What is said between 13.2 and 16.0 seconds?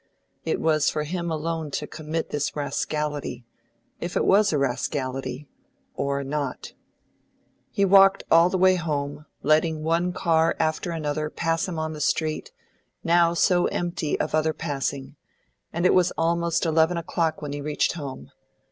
so empty of other passing, and it